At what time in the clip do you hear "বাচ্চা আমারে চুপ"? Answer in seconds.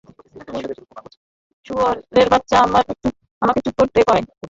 2.31-3.75